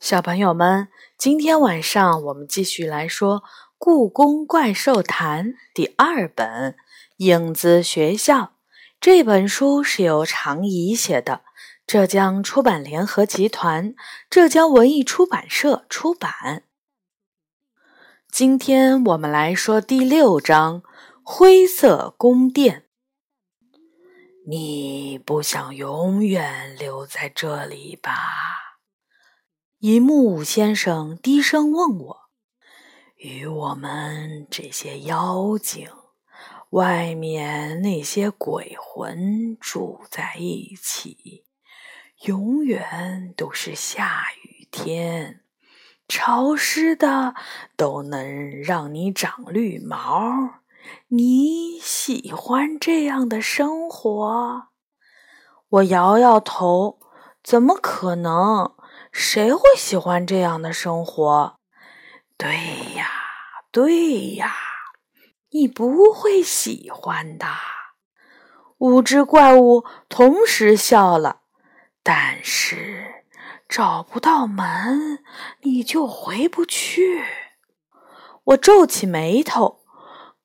[0.00, 0.88] 小朋友们，
[1.18, 3.40] 今天晚上我们继续来说
[3.76, 6.72] 《故宫怪兽谈》第二本
[7.18, 8.38] 《影子学校》。
[8.98, 11.42] 这本书是由常怡写的，
[11.86, 13.94] 浙江出版联合集团、
[14.30, 16.62] 浙江文艺出版社出版。
[18.30, 20.80] 今天我们来说第六章
[21.22, 22.84] 《灰色宫殿》。
[24.48, 28.49] 你不想永远留在这里吧？
[29.82, 32.20] 一木五先生低声问我
[33.16, 35.88] ：“与我们这些妖精，
[36.68, 41.46] 外面那些鬼魂住在一起，
[42.26, 45.40] 永远都是下雨天，
[46.06, 47.34] 潮湿的
[47.74, 50.60] 都能让你长绿毛。
[51.08, 54.64] 你喜欢这样的生活？”
[55.70, 56.98] 我摇摇头
[57.42, 58.74] ：“怎么可能？”
[59.12, 61.56] 谁会喜欢这样的生活？
[62.36, 62.54] 对
[62.94, 63.10] 呀，
[63.70, 64.54] 对呀，
[65.50, 67.46] 你不会喜欢的。
[68.78, 71.40] 五只怪物同时笑了。
[72.02, 73.24] 但是
[73.68, 75.22] 找不到门，
[75.60, 77.22] 你就回不去。
[78.44, 79.79] 我皱起眉头。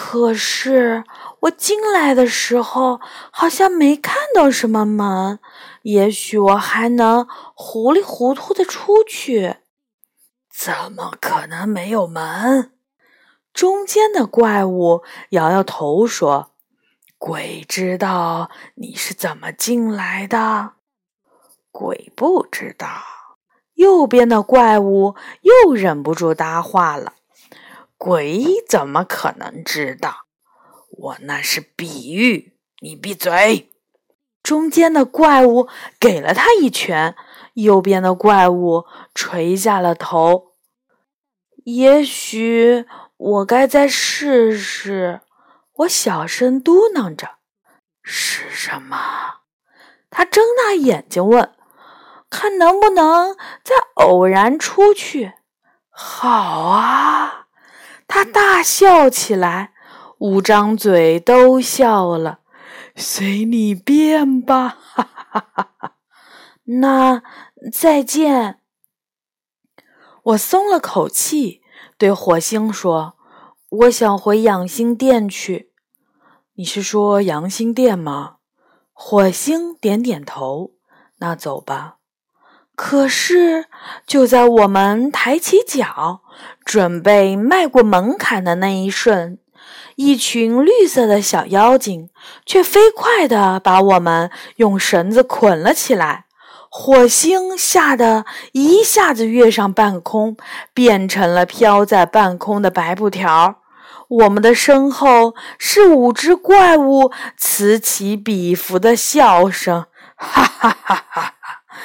[0.00, 1.02] 可是
[1.40, 3.00] 我进来的时候
[3.32, 5.40] 好像没看到什么门。
[5.82, 9.56] 也许我还能糊里糊涂的出去，
[10.56, 12.70] 怎么可能没有门？
[13.52, 16.52] 中间的怪物摇摇头说
[17.18, 20.74] ：“鬼知道你是怎么进来的，
[21.72, 22.86] 鬼不知道。”
[23.74, 27.14] 右边的怪物又忍不住搭话了
[27.98, 30.26] ：“鬼怎么可能知道？
[30.90, 33.70] 我那是比喻，你闭嘴。”
[34.40, 35.68] 中间的怪物
[36.00, 37.14] 给了他一拳，
[37.54, 40.52] 右边的怪物垂下了头。
[41.64, 45.20] 也许我该再试试，
[45.74, 47.32] 我小声嘟囔着
[48.02, 49.40] ：“是什么？”
[50.08, 51.52] 他睁大眼睛问
[52.30, 55.34] ：“看能不能再偶然出去？”
[55.90, 57.47] 好啊！
[58.08, 59.72] 他大笑起来，
[60.18, 62.40] 五张嘴都笑了。
[62.96, 65.96] 随你便吧，哈哈哈哈！
[66.64, 67.22] 那
[67.70, 68.60] 再见。
[70.24, 71.62] 我松了口气，
[71.96, 73.16] 对火星说
[73.70, 75.70] ：“我想回养心殿去。”
[76.56, 78.38] 你是说养心殿吗？
[78.92, 80.72] 火星点点头。
[81.18, 81.97] 那走吧。
[82.80, 83.64] 可是，
[84.06, 86.20] 就在我们抬起脚，
[86.64, 89.36] 准备迈过门槛的那一瞬。
[89.96, 92.08] 一群绿色的小妖精
[92.46, 96.26] 却飞快地把我们用绳子捆了起来。
[96.70, 100.36] 火星吓得一下子跃上半空，
[100.72, 103.56] 变成了飘在半空的白布条。
[104.06, 111.34] 我们的身后是五只怪物此起彼伏的笑声，哈哈哈哈！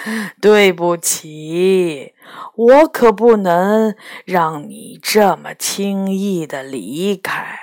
[0.42, 2.14] 对不起，
[2.56, 7.60] 我可不能让你这么轻易的离开。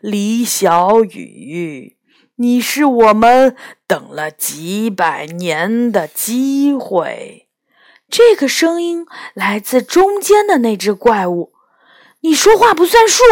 [0.00, 1.96] 李小雨，
[2.36, 3.56] 你是我们
[3.86, 7.48] 等了几百年的机会。
[8.08, 11.52] 这个声音来自中间的那只怪物。
[12.20, 13.22] 你说话不算数！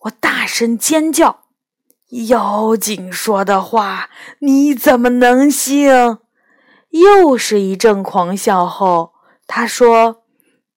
[0.00, 1.44] 我大声尖叫。
[2.28, 4.10] 妖精说的话，
[4.40, 5.90] 你怎么能信？
[6.94, 9.14] 又是一阵狂笑后，
[9.48, 10.22] 他说：“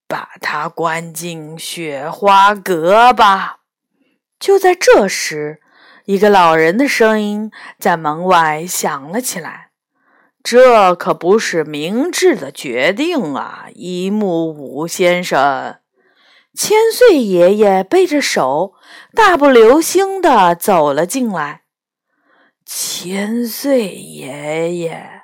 [0.09, 3.59] 把他关进雪花阁吧。”
[4.39, 5.61] 就在这时，
[6.05, 9.69] 一个老人的声音在门外响了起来
[10.41, 15.77] ：“这可不是明智的决定啊，一木五先生。”
[16.57, 18.73] 千岁爷爷背着手，
[19.13, 21.61] 大步流星地走了进来。
[22.65, 25.16] 千岁爷爷，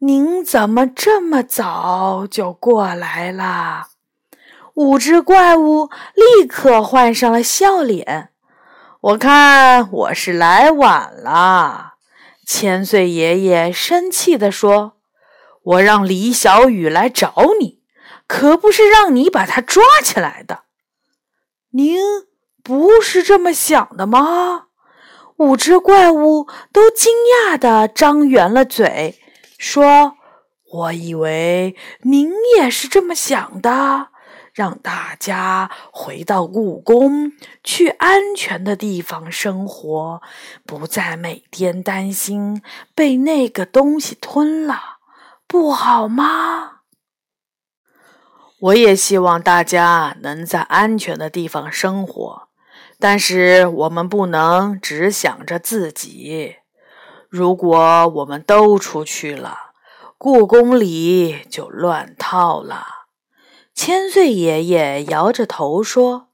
[0.00, 3.86] 您怎么这么早就过来了？
[4.74, 8.28] 五只怪物立刻换上了笑脸。
[9.00, 11.94] 我看我是来晚了，
[12.46, 14.98] 千岁爷爷生气地说
[15.64, 17.80] ：“我让李小雨来找你，
[18.26, 20.64] 可不是让你把他抓起来的。
[21.70, 21.98] 您
[22.62, 24.64] 不是这么想的吗？”
[25.38, 27.14] 五只怪物都惊
[27.48, 29.18] 讶地张圆了嘴，
[29.58, 30.16] 说
[30.72, 34.08] ：“我以为您也是这么想的。”
[34.52, 37.32] 让大家回到故宫，
[37.62, 40.22] 去安全的地方生活，
[40.64, 42.62] 不再每天担心
[42.94, 44.96] 被那个东西吞了，
[45.46, 46.80] 不好吗？
[48.60, 52.48] 我也希望大家能在安全的地方生活，
[52.98, 56.56] 但是我们不能只想着自己。
[57.28, 59.72] 如果我们都出去了，
[60.16, 62.86] 故宫里就乱套了。
[63.74, 66.28] 千岁爷爷摇着头说：“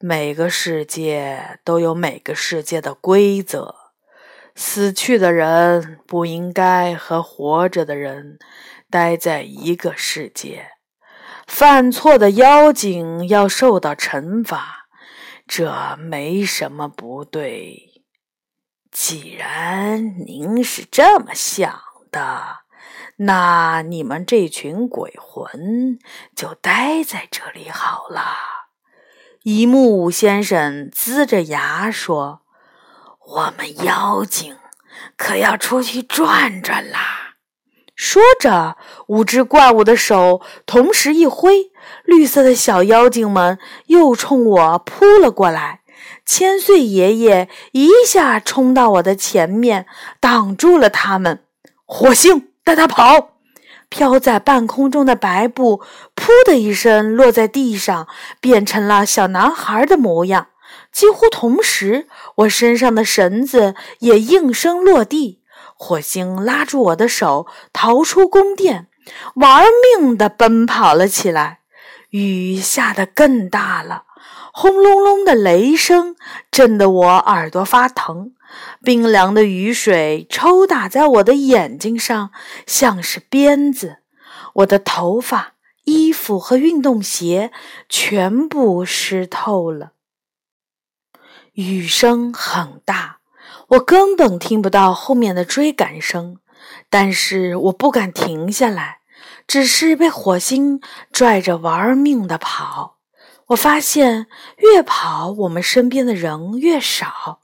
[0.00, 3.74] 每个世界都有每个世界的规则，
[4.54, 8.38] 死去的人不应该和活着的人
[8.90, 10.70] 待在一个世界。”
[11.46, 14.88] 犯错的妖精要受到惩罚，
[15.46, 17.93] 这没什么不对。
[18.94, 21.80] 既然您是这么想
[22.12, 22.58] 的，
[23.16, 25.98] 那你们这群鬼魂
[26.36, 28.22] 就待在这里好了。
[29.42, 32.42] 一木五先生呲着牙说
[33.26, 34.56] ：“我们妖精
[35.16, 37.34] 可要出去转转啦。”
[37.96, 38.76] 说着，
[39.08, 41.72] 五只怪物的手同时一挥，
[42.04, 45.80] 绿色的小妖精们又冲我扑了过来。
[46.26, 49.86] 千岁爷爷一下冲到我的前面，
[50.20, 51.40] 挡住了他们。
[51.84, 53.30] 火星，带他跑！
[53.90, 55.82] 飘在半空中的白布
[56.16, 58.08] “噗”的一声落在地上，
[58.40, 60.48] 变成了小男孩的模样。
[60.90, 65.42] 几乎同时，我身上的绳子也应声落地。
[65.76, 68.88] 火星拉住我的手，逃出宫殿，
[69.34, 69.64] 玩
[69.98, 71.60] 命地奔跑了起来。
[72.14, 74.04] 雨下得更大了，
[74.52, 76.14] 轰隆隆的雷声
[76.48, 78.34] 震得我耳朵发疼。
[78.84, 82.30] 冰凉的雨水抽打在我的眼睛上，
[82.68, 83.96] 像是鞭子。
[84.52, 85.54] 我的头发、
[85.86, 87.50] 衣服和运动鞋
[87.88, 89.90] 全部湿透了。
[91.54, 93.18] 雨声很大。
[93.70, 96.36] 我根本听不到后面的追赶声，
[96.88, 98.98] 但是我不敢停下来，
[99.46, 100.80] 只是被火星
[101.12, 102.96] 拽着玩命的跑。
[103.48, 104.26] 我发现
[104.56, 107.40] 越跑，我们身边的人越少。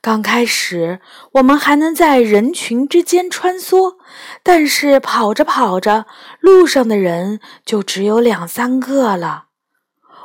[0.00, 1.00] 刚开始，
[1.32, 3.96] 我们还能在人群之间穿梭，
[4.42, 6.06] 但是跑着跑着，
[6.40, 9.46] 路上的人就只有两三个了。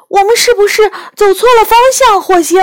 [0.07, 2.21] 我们是不是走错了方向？
[2.21, 2.62] 火星，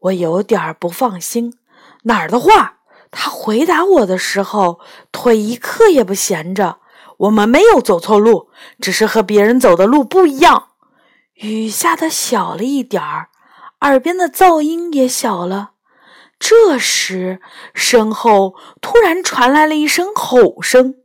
[0.00, 1.54] 我有点不放心。
[2.02, 2.78] 哪儿的话？
[3.10, 4.80] 他回答我的时候，
[5.12, 6.80] 腿一刻也不闲着。
[7.18, 8.48] 我们没有走错路，
[8.80, 10.68] 只是和别人走的路不一样。
[11.34, 13.28] 雨下的小了一点儿，
[13.80, 15.72] 耳边的噪音也小了。
[16.38, 17.40] 这时，
[17.72, 20.96] 身后突然传来了一声吼声：“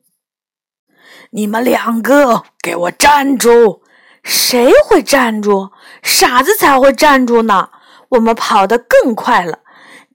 [1.32, 3.84] 你们两个，给我站住！”
[4.22, 5.72] 谁会站住？
[6.04, 7.70] 傻子才会站住呢！
[8.10, 9.60] 我们跑得更快了。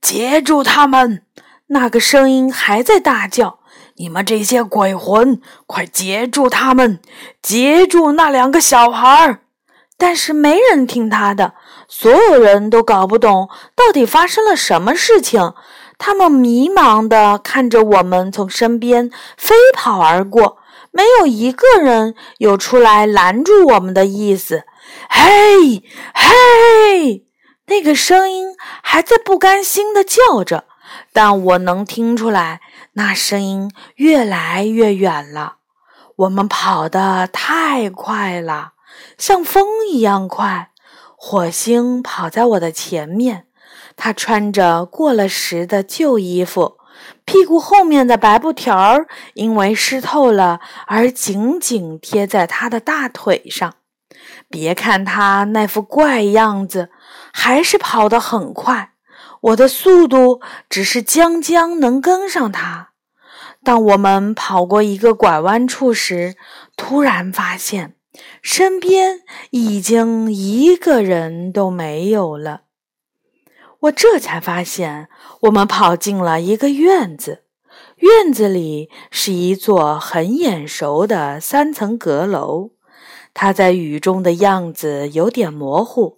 [0.01, 1.25] 截住他们！
[1.69, 3.61] 那个声音还在大叫
[3.97, 7.01] ：“你们这些鬼魂，快截住他们！
[7.41, 9.41] 截住那两个小孩！”
[9.97, 11.55] 但是没人听他的，
[11.87, 15.55] 所有人都搞不懂到底发生了什么事情。
[15.97, 20.59] 他们迷茫地看着我们从身边飞跑而过，
[20.91, 24.65] 没有一个人有出来拦住我们的意思。
[25.09, 27.25] 嘿，嘿！
[27.67, 28.49] 那个声音
[28.83, 30.65] 还在不甘心地叫着，
[31.13, 32.61] 但我能听出来，
[32.95, 35.57] 那声音越来越远了。
[36.17, 38.73] 我们跑得太快了，
[39.19, 40.71] 像风一样快。
[41.17, 43.47] 火星跑在我的前面，
[43.97, 46.77] 他穿着过了时的旧衣服，
[47.25, 53.75] 屁股后面的白布条儿因为湿透了而紧紧贴在他的大腿上。
[54.49, 56.91] 别看他那副怪样子，
[57.33, 58.94] 还是跑得很快。
[59.45, 62.93] 我的速度只是将将能跟上他。
[63.63, 66.37] 当我们跑过一个拐弯处时，
[66.77, 67.97] 突然发现
[68.41, 69.21] 身边
[69.51, 72.63] 已经一个人都没有了。
[73.81, 75.09] 我这才发现，
[75.43, 77.43] 我们跑进了一个院子。
[77.97, 82.71] 院子里是一座很眼熟的三层阁楼。
[83.35, 86.17] 它在雨中的样子有点模糊，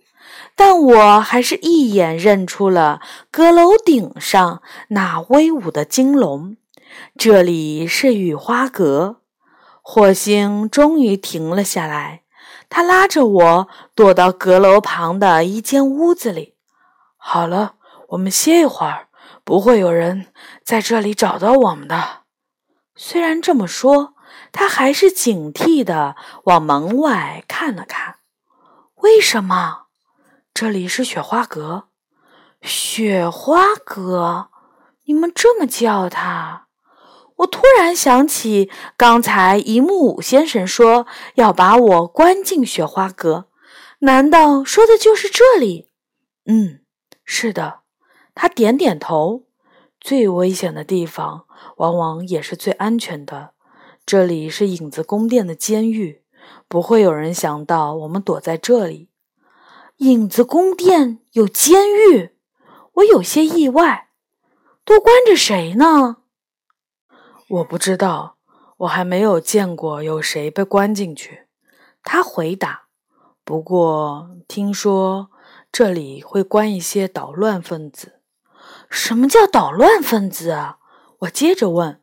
[0.54, 3.00] 但我还是一眼认出了
[3.30, 6.56] 阁楼顶上那威武的金龙。
[7.18, 9.20] 这里是雨花阁。
[9.82, 12.22] 火星终于停了下来，
[12.68, 16.54] 他拉着我躲到阁楼旁的一间屋子里。
[17.16, 17.74] 好了，
[18.08, 19.08] 我们歇一会儿，
[19.44, 20.26] 不会有人
[20.64, 22.22] 在这里找到我们的。
[22.94, 24.14] 虽然这么说。
[24.52, 28.16] 他还是警惕地往门外看了看。
[28.96, 29.85] 为什么？
[30.58, 31.88] 这里是雪花阁。
[32.62, 34.48] 雪花阁，
[35.04, 36.62] 你们这么叫它？
[37.36, 43.50] 我突然想起刚才一木五先生说要把我关进雪花阁，
[43.98, 45.90] 难道说的就是这里？
[46.46, 46.80] 嗯，
[47.22, 47.80] 是的。
[48.34, 49.42] 他点点头。
[50.00, 51.44] 最危险的地方，
[51.76, 53.50] 往往也是最安全的。
[54.06, 56.22] 这里是影子宫殿的监狱，
[56.66, 59.10] 不会有人想到我们躲在这里。
[59.98, 62.36] 影子宫殿有监狱，
[62.94, 64.10] 我有些意外。
[64.84, 66.18] 都关着谁呢？
[67.48, 68.36] 我不知道，
[68.78, 71.46] 我还没有见过有谁被关进去。
[72.02, 72.84] 他回答。
[73.42, 75.30] 不过听说
[75.72, 78.20] 这里会关一些捣乱分子。
[78.90, 80.78] 什么叫捣乱分子啊？
[81.20, 82.02] 我接着问。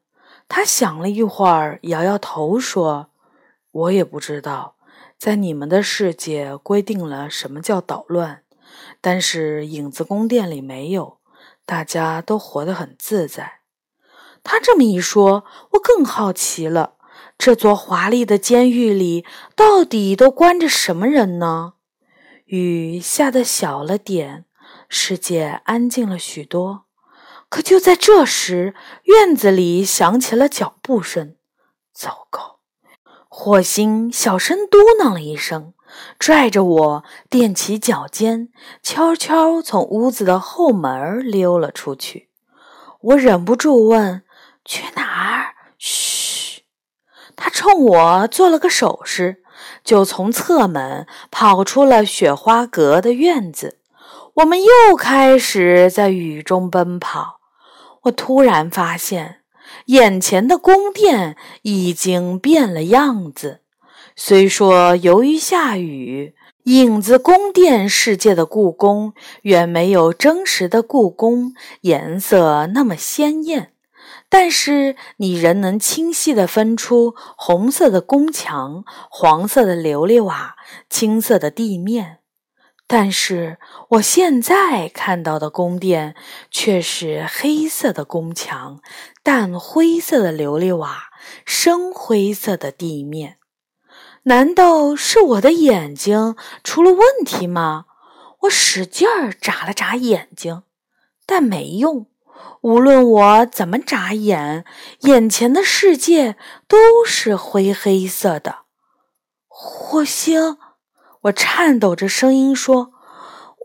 [0.50, 3.12] 他想了一会儿，摇摇头说
[3.72, 4.76] ：“我也不知道，
[5.24, 8.44] 在你们的世界规定了什么叫捣乱，
[9.00, 11.20] 但是影子宫殿里没有，
[11.66, 13.62] 大家都活得很自在。”
[14.44, 16.96] 他这么一说，我更好奇了。
[17.38, 19.26] 这座华丽的监狱里
[19.56, 21.76] 到底都关着什么人呢？
[22.44, 24.44] 雨下得小了点，
[24.90, 26.84] 世界安静了许多。
[27.48, 31.38] 可就在这时，院子里响起了脚步声。
[31.94, 32.53] 糟糕！
[33.36, 35.74] 火星小声嘟囔了一声，
[36.20, 38.50] 拽着我踮起脚尖，
[38.84, 42.30] 悄悄从屋子的后门溜了出去。
[43.02, 44.22] 我忍不住问
[44.64, 46.62] ：“去哪儿？”嘘！
[47.36, 49.42] 他冲我做了个手势，
[49.84, 53.80] 就从侧门跑出了雪花阁的院子。
[54.36, 57.40] 我们又开始在雨中奔跑。
[58.04, 59.40] 我突然发现，
[59.86, 63.62] 眼前的宫殿已经变了样子。
[64.16, 73.74] 虽说由于下雨，影子宫殿世界的故宫远没有真实的故宫颜色那么鲜艳，
[74.30, 80.56] 但是你仍能清晰地分出红色的宫墙、黄色的琉璃瓦、
[80.90, 82.20] 青色的地面。
[82.96, 83.58] 但是
[83.90, 86.16] 我现在看到的宫殿
[86.52, 88.84] 却是黑色的宫墙、
[89.24, 91.06] 淡灰色的琉璃瓦、
[91.44, 93.40] 深灰色的地面。
[94.26, 97.86] 难道是我的眼睛出了问题吗？
[98.42, 100.62] 我使劲儿眨了眨眼睛，
[101.26, 102.06] 但没用。
[102.62, 104.66] 无论我怎么眨眼，
[105.00, 106.36] 眼前的世界
[106.68, 108.66] 都是灰黑色的。
[109.48, 110.60] 火星。
[111.24, 112.92] 我颤抖着声音说：“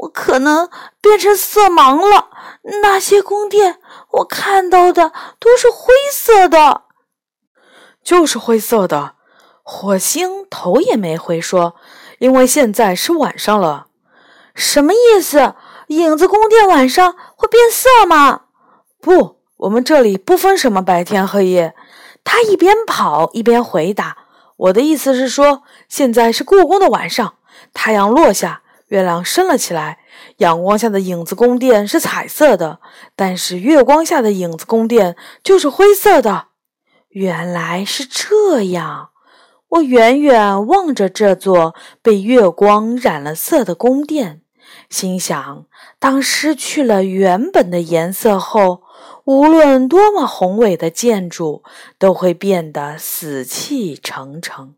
[0.02, 0.68] 我可能
[1.00, 2.28] 变成色盲了。
[2.82, 6.82] 那些宫殿，我看到的都是灰色的，
[8.02, 9.14] 就是灰色的。”
[9.62, 11.74] 火星头也没回说
[12.20, 13.86] ：“因为现在是晚上了。”
[14.54, 15.54] 什么意思？
[15.88, 18.42] 影子宫殿晚上会变色吗？
[19.00, 21.74] 不，我们这里不分什么白天黑夜。
[22.24, 24.18] 他一边跑一边回答
[24.56, 27.34] ：“我的意思是说，现在是故宫的晚上。”
[27.72, 29.98] 太阳落下，月亮升了起来。
[30.38, 32.80] 阳光下的影子宫殿是彩色的，
[33.14, 36.46] 但是月光下的影子宫殿就是灰色的。
[37.08, 39.10] 原来是这样。
[39.68, 44.40] 我远远望着这座被月光染了色的宫殿，
[44.88, 45.66] 心想：
[45.98, 48.82] 当失去了原本的颜色后，
[49.24, 51.62] 无论多么宏伟的建筑，
[51.98, 54.74] 都会变得死气沉沉。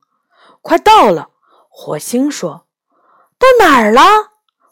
[0.61, 1.29] 快到了，
[1.69, 2.67] 火星说。
[3.41, 4.03] 到哪儿了？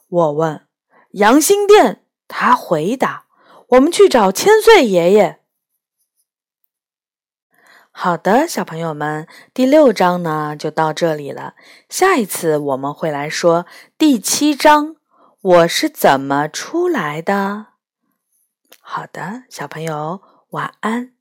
[0.09, 0.69] 我问。
[1.13, 3.25] 阳心殿，他回答。
[3.69, 5.41] 我们去找千岁爷爷。
[7.91, 11.55] 好的，小朋友们，第六章呢就到这里了。
[11.89, 14.97] 下一次我们会来说第七章，
[15.41, 17.69] 我是怎么出来的。
[18.81, 20.21] 好的，小朋友，
[20.51, 21.18] 晚安。